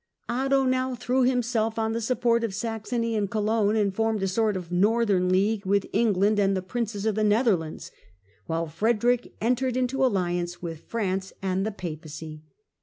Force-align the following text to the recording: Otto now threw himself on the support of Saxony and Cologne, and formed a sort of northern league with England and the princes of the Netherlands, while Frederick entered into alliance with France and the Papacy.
Otto 0.27 0.63
now 0.65 0.95
threw 0.95 1.21
himself 1.21 1.77
on 1.77 1.91
the 1.93 2.01
support 2.01 2.43
of 2.43 2.55
Saxony 2.55 3.15
and 3.15 3.29
Cologne, 3.29 3.75
and 3.75 3.93
formed 3.93 4.23
a 4.23 4.27
sort 4.27 4.57
of 4.57 4.71
northern 4.71 5.29
league 5.29 5.63
with 5.63 5.85
England 5.93 6.39
and 6.39 6.57
the 6.57 6.63
princes 6.63 7.05
of 7.05 7.13
the 7.13 7.23
Netherlands, 7.23 7.91
while 8.47 8.65
Frederick 8.65 9.35
entered 9.41 9.77
into 9.77 10.03
alliance 10.03 10.59
with 10.59 10.79
France 10.85 11.33
and 11.43 11.67
the 11.67 11.71
Papacy. 11.71 12.41